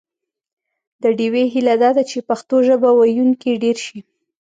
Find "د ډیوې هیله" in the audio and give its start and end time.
1.01-1.75